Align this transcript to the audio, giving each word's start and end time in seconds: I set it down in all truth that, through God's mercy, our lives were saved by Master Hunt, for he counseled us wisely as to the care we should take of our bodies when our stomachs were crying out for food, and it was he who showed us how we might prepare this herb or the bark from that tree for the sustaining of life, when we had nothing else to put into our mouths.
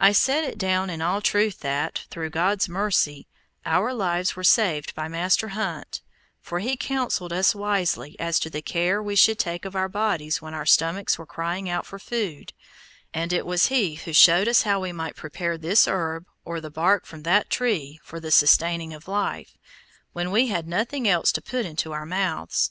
I 0.00 0.12
set 0.12 0.44
it 0.44 0.56
down 0.56 0.88
in 0.88 1.02
all 1.02 1.20
truth 1.20 1.60
that, 1.60 2.06
through 2.08 2.30
God's 2.30 2.70
mercy, 2.70 3.28
our 3.66 3.92
lives 3.92 4.34
were 4.34 4.44
saved 4.44 4.94
by 4.94 5.08
Master 5.08 5.48
Hunt, 5.48 6.00
for 6.40 6.60
he 6.60 6.74
counseled 6.74 7.34
us 7.34 7.54
wisely 7.54 8.18
as 8.18 8.40
to 8.40 8.48
the 8.48 8.62
care 8.62 9.02
we 9.02 9.14
should 9.14 9.38
take 9.38 9.66
of 9.66 9.76
our 9.76 9.90
bodies 9.90 10.40
when 10.40 10.54
our 10.54 10.64
stomachs 10.64 11.18
were 11.18 11.26
crying 11.26 11.68
out 11.68 11.84
for 11.84 11.98
food, 11.98 12.54
and 13.12 13.30
it 13.30 13.44
was 13.44 13.66
he 13.66 13.96
who 13.96 14.14
showed 14.14 14.48
us 14.48 14.62
how 14.62 14.80
we 14.80 14.90
might 14.90 15.16
prepare 15.16 15.58
this 15.58 15.86
herb 15.86 16.24
or 16.46 16.58
the 16.58 16.70
bark 16.70 17.04
from 17.04 17.22
that 17.24 17.50
tree 17.50 18.00
for 18.02 18.18
the 18.20 18.30
sustaining 18.30 18.94
of 18.94 19.06
life, 19.06 19.58
when 20.14 20.30
we 20.30 20.46
had 20.46 20.66
nothing 20.66 21.06
else 21.06 21.30
to 21.30 21.42
put 21.42 21.66
into 21.66 21.92
our 21.92 22.06
mouths. 22.06 22.70